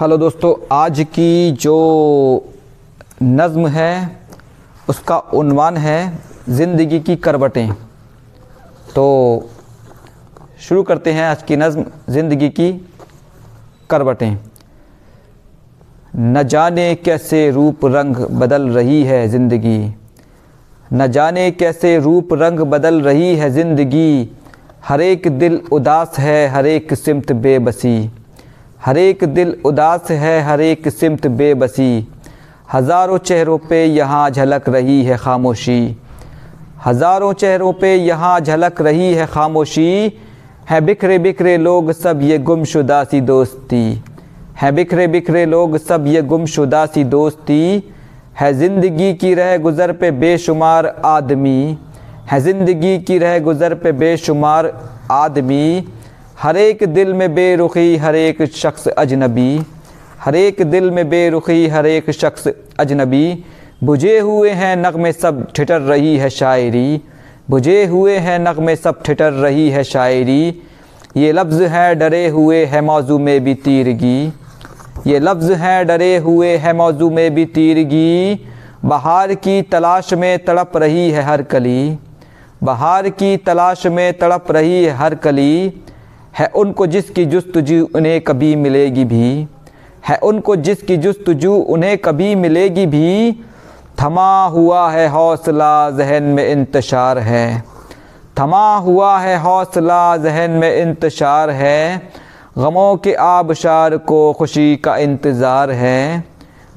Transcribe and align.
Hello 0.00 0.16
दोस्तों, 0.16 0.54
आज 0.72 1.00
की 1.08 1.50
जो 1.52 1.74
नज़म 3.22 3.66
है, 3.66 4.18
उसका 4.88 5.16
उन्वान 5.18 5.76
है 5.76 6.18
ज़िंदगी 6.48 7.00
की 7.00 7.16
करवटें। 7.16 7.72
तो 8.94 9.04
शुरू 10.60 10.82
करते 10.82 11.12
हैं 11.12 11.24
आज 11.24 11.42
की 11.42 11.56
नज़म, 11.56 11.84
ज़िंदगी 12.10 12.48
की 12.48 12.70
करवटें। 13.90 14.36
न 16.16 16.42
जाने 16.42 16.94
कैसे 16.94 17.50
रूप 17.50 17.84
रंग 17.84 18.16
बदल 18.16 18.68
रही 18.68 19.02
है 19.04 19.26
ज़िंदगी। 19.28 19.78
न 20.92 21.06
जाने 21.06 21.50
कैसे 21.50 21.98
रूप 21.98 22.32
रंग 22.34 22.60
बदल 22.72 23.00
रही 23.00 23.34
है 23.36 23.50
ज़िंदगी। 23.50 24.30
हर 24.84 25.00
एक 25.00 25.28
दिल 25.28 25.60
उदास 25.72 26.18
है, 26.18 26.48
हर 26.48 26.66
एक 26.66 26.94
सिमत 26.94 27.32
बेबसी। 27.32 28.10
हर 28.80 28.98
एक 28.98 29.24
दिल 29.24 29.54
उदास 29.64 30.10
है 30.10 30.40
हर 30.42 30.60
एक 30.60 30.88
सिमत 30.90 31.26
बेबसी। 31.38 32.06
हज़ारों 32.72 33.18
चेहरों 33.20 33.58
पे 33.68 33.84
यहाँ 33.86 34.30
झलक 34.30 34.68
रही 34.68 35.02
है 35.04 35.16
खामोशी। 35.16 35.96
हज़ारों 36.86 37.32
चेहरों 37.34 37.72
पे 37.72 37.94
यहाँ 37.96 38.38
झलक 38.40 38.80
रही 38.82 39.12
है 39.14 39.26
खामोशी। 39.26 39.90
है 40.70 40.80
बिखरे 40.80 41.18
बिखरे 41.18 41.56
लोग 41.58 41.92
सब 41.92 42.20
ये 42.22 42.38
गुमशुदा 42.40 43.02
सी 43.04 43.20
दोस्ती। 43.22 43.82
है 44.60 44.72
बिखरे 44.72 45.06
बिखरे 45.08 45.44
लोग 45.46 45.76
सब 45.78 46.06
ये 46.06 46.22
गुमशुदा 46.24 46.84
सी 46.86 47.04
दोस्ती। 47.06 47.92
है 48.40 48.52
ज़िंदगी 48.54 49.12
की 49.14 49.34
रह 49.34 49.56
गुज़र 49.58 49.92
पे 49.92 50.10
बेशुमार 50.10 50.86
आदमी। 51.06 51.78
है 52.30 52.40
ज़िंदगी 52.40 52.98
की 52.98 53.18
रह 53.18 53.38
गुज़र 53.40 53.74
पे 53.74 53.92
बेशुमार 53.94 54.72
आदमी। 55.12 55.86
हर 56.40 56.56
एक 56.56 56.82
दिल 56.84 57.12
में 57.12 57.34
बेरुखी 57.34 57.96
हर 57.96 58.16
एक 58.16 58.42
शख्स 58.50 58.86
अजनबी, 58.88 59.60
हर 60.20 60.34
एक 60.36 60.62
दिल 60.62 60.90
में 60.90 61.08
बेरुखी 61.08 61.66
हर 61.68 61.86
एक 61.86 62.10
शख्स 62.10 62.48
अजनबी। 62.80 63.44
बुझे 63.84 64.18
हुए 64.18 64.50
हैं 64.50 64.76
नगमे 64.76 65.12
सब 65.12 65.46
ठिठर 65.52 65.80
रही 65.80 66.16
है 66.16 66.30
शायरी, 66.30 67.00
बुझे 67.50 67.84
हुए 67.86 68.16
हैं 68.18 68.38
नगमे 68.38 68.76
सब 68.76 69.02
ठिठर 69.02 69.32
रही 69.32 69.68
है 69.70 69.82
शायरी। 69.84 70.62
ये 71.16 71.32
लफ्ज़ 71.32 71.62
है 71.64 71.94
डरे 71.94 72.26
हुए 72.28 72.64
है 72.66 72.80
मौजू 72.82 73.18
में 73.18 73.44
भी 73.44 73.54
तीरगी, 73.58 74.32
ये 75.06 75.18
लफ्ज़ 75.18 75.52
हैं 75.54 75.86
डरे 75.86 76.16
हुए 76.18 76.56
है 76.56 76.72
मौजू 76.76 77.10
में 77.10 77.34
भी 77.34 77.44
तीरगी। 77.50 78.40
बहार 78.84 79.34
की 79.36 79.60
तलाश 79.68 80.14
में 80.14 80.44
तड़प 80.44 80.76
रही 80.76 81.10
है 81.10 81.22
हर 81.22 81.42
कली, 81.44 81.98
बहार 82.62 83.08
की 83.10 83.36
तलाश 83.36 83.86
में 83.88 84.12
तड़प 84.18 84.50
रही 84.50 84.82
है 84.84 84.96
हर 84.96 85.14
कली। 85.18 85.72
है 86.40 86.46
उनको 86.56 86.86
जिसकी 86.86 87.24
जस्तजू 87.26 87.88
उन्हें 87.94 88.20
कभी 88.20 88.54
मिलेगी 88.56 89.04
भी। 89.04 89.48
है 90.08 90.16
उनको 90.22 90.56
जिसकी 90.58 90.96
जस्तजू 90.96 91.54
उन्हें 91.54 91.96
कभी 91.98 92.34
मिलेगी 92.34 92.86
भी। 92.86 93.32
थमा 94.00 94.46
हुआ 94.46 94.88
है 94.90 95.06
हौसला 95.08 95.90
जहन 95.90 96.22
में 96.22 96.46
इंतशार 96.48 97.18
है। 97.18 97.62
थमा 98.40 98.76
हुआ 98.78 99.18
है 99.18 99.36
हौसला 99.38 100.16
जहन 100.16 100.50
में 100.50 100.76
इंतशार 100.76 101.50
है। 101.50 102.02
गमों 102.58 102.96
के 102.96 103.14
आबशार 103.14 103.96
को 103.96 104.32
खुशी 104.32 104.76
का 104.76 104.96
इंतज़ार 104.98 105.70
है। 105.70 106.24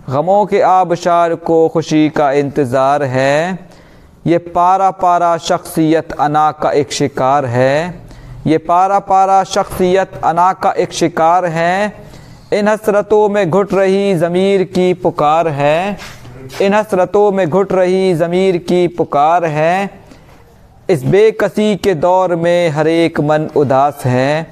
गमों 0.09 0.45
के 0.45 0.61
आबशार 0.61 1.35
को 1.35 1.67
खुशी 1.67 2.09
का 2.09 2.31
इंतज़ार 2.33 3.03
है। 3.03 3.59
ये 4.27 4.37
पारा 4.37 4.91
पारा 4.91 5.37
शख्सियत 5.39 6.11
अना 6.11 6.51
का 6.51 6.71
एक 6.71 6.91
शिकार 6.91 7.45
है। 7.45 8.03
ये 8.47 8.57
पारा 8.59 8.97
पारा 9.01 9.43
शख्सियत 9.45 10.19
अना 10.25 10.51
का 10.53 10.71
एक 10.73 10.93
शिकार 10.93 11.45
है। 11.47 11.93
इन 12.53 12.67
हसरतों 12.67 13.27
में 13.29 13.49
घुट 13.49 13.73
रही 13.73 14.13
ज़मीर 14.15 14.63
की 14.65 14.93
पुकार 14.95 15.47
है। 15.49 15.97
इन 16.61 16.73
हसरतों 16.73 17.31
में 17.31 17.49
घुट 17.49 17.71
रही 17.73 18.13
ज़मीर 18.13 18.57
की 18.59 18.87
पुकार 18.87 19.45
है। 19.47 19.89
इस 20.89 21.03
बेकसी 21.05 21.75
के 21.75 21.93
दौर 21.95 22.35
में 22.35 22.69
हर 22.69 22.87
एक 22.87 23.19
मन 23.21 23.47
उदास 23.55 24.05
है। 24.05 24.47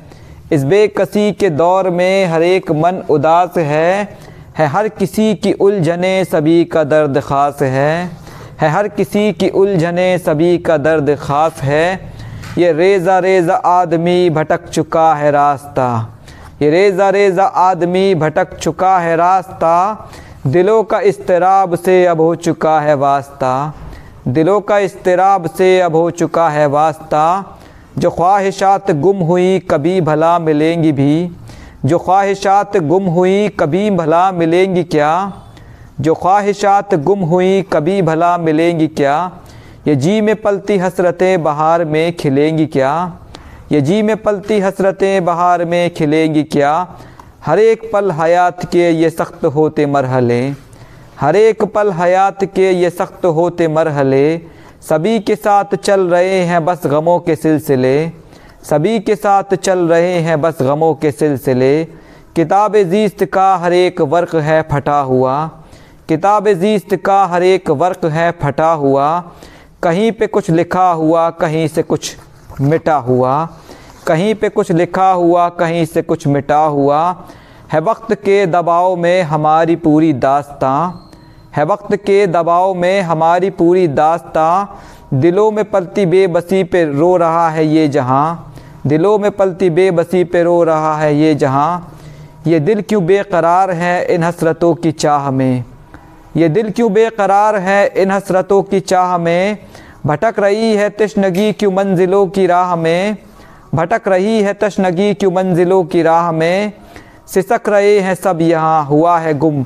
इस 0.51 0.63
बेकसी 0.65 1.31
के 1.31 1.49
दौर 1.51 1.89
में 1.89 2.25
हर 2.25 2.43
एक 2.43 2.71
मन 2.73 3.03
उदास 3.09 3.57
है। 3.57 4.17
है 4.57 4.67
हर 4.67 4.87
किसी 4.89 5.33
की 5.35 5.51
उलझने 5.59 6.13
सभी 6.25 6.63
का 6.65 6.83
दर्द 6.85 7.19
ख़ास 7.19 7.61
है। 7.61 8.11
है 8.61 8.69
हर 8.69 8.87
किसी 8.89 9.31
की 9.33 9.49
उलझने 9.51 10.17
सभी 10.19 10.57
का 10.59 10.77
दर्द 10.79 11.15
ख़ास 11.17 11.61
है। 11.63 12.10
ये 12.57 12.71
रेज़ा 12.71 13.17
रेज़ा 13.19 13.55
आदमी 13.55 14.29
भटक 14.29 14.67
चुका 14.67 15.13
है 15.13 15.29
रास्ता। 15.31 15.85
ये 16.61 16.69
रेज़ा 16.69 17.09
रेज़ा 17.09 17.43
आदमी 17.43 18.15
भटक 18.15 18.55
चुका 18.55 18.97
है 18.99 19.15
रास्ता। 19.15 20.09
दिलों 20.47 20.83
का 20.83 20.99
इस्तराब 20.99 21.75
से 21.75 22.05
अब 22.05 22.21
हो 22.21 22.35
चुका 22.35 22.79
है 22.79 22.93
वास्ता। 22.93 23.53
दिलों 24.27 24.59
का 24.61 24.77
इस्तराब 24.79 25.47
से 25.47 25.79
अब 25.81 25.95
हो 25.95 26.09
चुका 26.11 26.49
है 26.49 26.65
वास्ता। 26.67 27.23
जो 27.97 28.09
ख्वाहिशात 28.09 28.91
गुम 28.91 29.17
हुई, 29.17 29.59
कभी 29.59 30.01
भला 30.01 30.39
मिलेंगी 30.39 30.91
भी। 30.91 31.31
जो 31.85 31.99
ख्वाहिशात 31.99 32.77
गुम 32.77 33.05
हुई, 33.05 33.47
कभी 33.49 33.89
भला 33.91 34.31
मिलेंगी 34.31 34.83
क्या? 34.83 35.33
जो 36.01 36.13
ख्वाहिशात 36.13 36.95
गुम 36.95 37.19
हुई, 37.19 37.61
कभी 37.61 38.01
भला 38.01 38.37
मिलेंगी 38.37 38.87
क्या? 38.87 39.31
ये 39.87 39.95
जी 39.95 40.21
में 40.21 40.35
पलती 40.35 40.77
हसरतें 40.77 41.43
बहार 41.43 41.85
में 41.85 42.15
खिलेंगी 42.15 42.65
क्या? 42.65 43.17
ये 43.71 43.81
जी 43.81 44.01
में 44.01 44.17
पलती 44.17 44.59
हसरतें 44.59 45.25
बहार 45.25 45.65
में 45.65 45.93
खिलेंगी 45.93 46.43
क्या? 46.43 46.73
हर 47.45 47.59
एक 47.59 47.89
पल 47.93 48.11
हयात 48.11 48.65
के 48.65 48.89
ये 48.89 49.09
सख्त 49.09 49.45
होते 49.45 49.85
मरहले। 49.85 50.41
हर 51.19 51.35
एक 51.35 51.63
पल 51.63 51.91
हयात 51.91 52.43
के 52.45 52.71
ये 52.71 52.89
सख्त 52.89 53.25
होते 53.25 53.67
मरहले। 53.67 54.41
सभी 54.89 55.19
के 55.19 55.35
साथ 55.35 55.75
चल 55.75 56.07
रहे 56.07 56.39
हैं 56.39 56.65
बस 56.65 56.81
गमों 56.85 57.19
के 57.19 57.35
सिलसिले। 57.35 58.11
सभी 58.63 58.99
के 58.99 59.15
साथ 59.15 59.55
चल 59.55 59.79
रहे 59.79 60.13
हैं 60.19 60.41
बस 60.41 60.57
गमों 60.61 60.93
के 60.95 61.11
सिलसिले। 61.11 61.83
किताब 62.35 62.77
जीस्त 62.77 63.25
का 63.25 63.55
हर 63.55 63.73
एक 63.73 64.01
वर्क 64.01 64.35
है 64.35 64.61
फटा 64.71 64.99
हुआ। 64.99 65.45
किताब 66.09 66.47
जीस्त 66.53 66.95
का 66.95 67.25
हर 67.25 67.43
एक 67.43 67.69
वर्क 67.69 68.05
है 68.05 68.31
फटा 68.31 68.71
हुआ। 68.71 69.07
कहीं 69.83 70.11
पे 70.11 70.27
कुछ 70.27 70.49
लिखा 70.49 70.89
हुआ, 70.91 71.29
कहीं 71.29 71.67
से 71.67 71.83
कुछ 71.83 72.15
मिटा 72.61 72.95
हुआ, 72.95 73.45
कहीं 74.07 74.33
पे 74.35 74.49
कुछ 74.49 74.71
लिखा 74.71 75.09
हुआ, 75.11 75.47
कहीं 75.49 75.85
से 75.85 76.01
कुछ 76.01 76.25
मिटा 76.27 76.57
हुआ, 76.57 76.99
है 77.71 77.79
वक्त 77.81 78.13
के 78.15 78.45
दबाव 78.45 78.95
में 78.95 79.21
हमारी 79.21 79.75
पूरी 79.75 80.11
दास्तां, 80.13 80.91
है 81.55 81.65
वक्त 81.65 81.95
के 81.95 82.25
दबाव 82.27 82.73
में 82.73 83.01
हमारी 83.01 83.49
पूरी 83.49 83.87
दास्ता, 83.87 84.77
दिलों 85.13 85.49
में 85.51 85.63
पलती 85.65 86.05
बेबसी 86.05 86.63
पे 86.63 86.83
रो 86.91 87.15
रहा 87.17 87.49
है 87.49 87.65
ये 87.65 87.87
जहाँ, 87.87 88.53
दिलों 88.87 89.17
में 89.19 89.29
पलती 89.31 89.69
बेबसी 89.69 90.23
पे 90.23 90.43
रो 90.43 90.63
रहा 90.63 90.95
है 90.97 91.15
ये 91.15 91.33
जहाँ, 91.35 91.97
ये 92.47 92.59
दिल 92.59 92.81
क्यों 92.81 93.05
बेकरार 93.05 93.71
है 93.71 94.03
इन 94.05 94.23
हसरतों 94.23 94.73
की 94.75 94.91
चाह 94.91 95.29
में, 95.31 95.63
ये 96.37 96.47
दिल 96.49 96.71
क्यों 96.71 96.93
बेकरार 96.93 97.55
है 97.55 97.85
इन 98.01 98.11
हसरतों 98.11 98.61
की 98.63 98.79
चाह 98.79 99.17
में 99.17 99.57
भटक 100.05 100.35
रही 100.39 100.75
है 100.75 100.89
तशनगी 100.89 101.53
क्यों 101.53 101.71
मंजिलों 101.71 102.27
की 102.27 102.47
राह 102.47 102.75
में? 102.75 103.17
भटक 103.75 104.07
रही 104.07 104.41
है 104.41 104.53
तशनगी 104.53 105.13
क्यों 105.13 105.31
मंजिलों 105.31 105.83
की 105.83 106.01
राह 106.01 106.31
में? 106.31 106.73
सिसक 107.27 107.61
रहे 107.69 107.99
हैं 107.99 108.15
सब 108.15 108.41
यहाँ, 108.41 108.85
हुआ 108.85 109.19
है 109.19 109.37
गुम। 109.37 109.65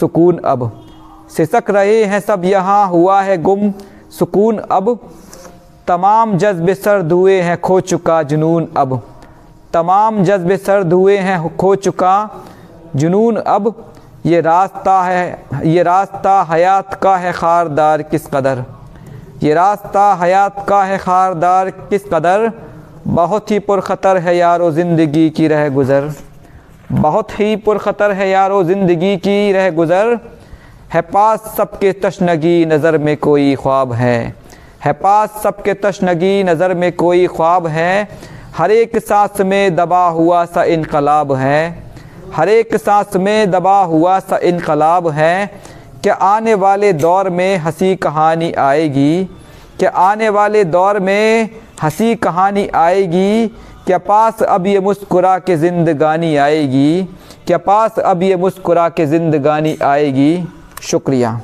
सुकून 0.00 0.38
अब। 0.38 0.86
सिसक 1.36 1.64
रहे 1.70 2.04
हैं 2.04 2.20
सब 2.20 2.42
यहाँ, 2.44 2.86
हुआ 2.86 3.22
है 3.22 3.42
गुम। 3.42 3.74
सुकून 4.18 4.58
अब। 4.58 5.10
तमाम 5.88 6.38
जज्बे 6.38 6.74
सर्द 6.74 7.12
हुए 7.12 7.40
हैं, 7.40 7.60
खो 7.60 7.80
चुका 7.80 8.22
जुनून 8.22 8.68
अब। 8.76 9.02
तमाम 9.72 10.24
जज्बे 10.24 10.56
सर्द 10.56 10.92
हुए 10.92 11.18
हैं, 11.18 11.56
खो 11.56 11.74
चुका 11.74 12.30
जुनून 12.96 13.36
अब। 13.36 13.92
ये 14.26 14.40
रास्ता 14.40 15.02
है, 15.02 15.44
ये 15.64 15.82
रास्ता 15.82 16.42
हयात 16.42 16.94
का 16.94 17.16
है 17.16 17.32
खारदार 17.32 18.02
किस 18.02 18.26
कदर? 18.26 18.64
ये 19.42 19.54
रास्ता 19.54 20.02
हयात 20.14 20.64
का 20.68 20.82
है 20.84 20.96
खारदार, 20.98 21.70
किस 21.70 22.04
कदर? 22.04 22.50
बहुत 23.08 23.50
ही 23.50 23.58
पुरखतर 23.58 24.16
है 24.16 24.36
यारो 24.36 24.70
ज़िंदगी 24.70 25.28
की 25.30 25.48
रह 25.48 25.68
गुज़र। 25.68 26.10
बहुत 26.92 27.30
ही 27.40 27.56
पुरखतर 27.56 28.12
है 28.12 28.28
यारो 28.28 28.62
ज़िंदगी 28.64 29.16
की 29.16 29.52
रह 29.52 29.70
गुज़र। 29.70 30.18
है 30.94 31.00
पास 31.02 31.54
सबके 31.56 31.92
तशनगी, 31.94 32.64
नज़र 32.66 32.98
में 32.98 33.16
कोई 33.16 33.54
ख्वाब 33.54 33.92
है। 33.92 34.34
है 34.84 34.92
पास 34.92 35.40
सबके 35.42 35.74
तशनगी, 35.74 36.42
नज़र 36.44 36.74
में 36.74 36.90
कोई 36.92 37.26
ख्वाब 37.26 37.66
है। 37.68 38.08
हर 38.56 38.70
एक 38.70 38.96
सांस 38.98 39.40
में 39.40 39.74
दबा 39.76 40.06
हुआ 40.10 40.44
सा 40.44 40.64
इनकलाब 40.70 41.32
है। 41.34 41.60
हर 42.34 42.48
एक 42.48 42.76
सांस 42.76 43.16
में 43.16 43.50
दबा 43.50 43.78
हुआ 43.84 44.18
सा 44.20 44.38
इनकलाब 44.44 45.08
है। 45.10 45.50
क्या 46.02 46.14
आने 46.14 46.54
वाले 46.54 46.92
दौर 46.92 47.28
में 47.30 47.58
हँसी 47.58 47.94
कहानी 47.96 48.52
आएगी? 48.52 49.24
क्या 49.78 49.90
आने 49.90 50.28
वाले 50.28 50.64
दौर 50.64 50.98
में 51.00 51.50
हँसी 51.82 52.14
कहानी 52.14 52.66
आएगी? 52.68 53.46
क्या 53.86 53.98
पास 53.98 54.42
अब 54.42 54.66
ये 54.66 54.80
मुस्कुरा 54.80 55.38
के 55.38 55.56
ज़िंदगानी 55.56 56.34
आएगी? 56.36 57.02
क्या 57.46 57.58
पास 57.58 57.98
अब 57.98 58.22
ये 58.22 58.36
मुस्कुरा 58.36 58.88
के 58.88 59.06
ज़िंदगानी 59.06 59.76
आएगी? 59.84 60.44
शुक्रिया। 60.82 61.40